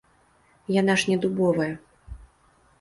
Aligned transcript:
Яна 0.77 0.95
ж 1.03 1.13
не 1.13 1.17
дубовая. 1.27 1.71